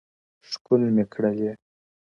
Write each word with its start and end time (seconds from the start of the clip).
ښكل 0.49 0.81
مي 0.95 1.03
كړلې_ 1.13 1.51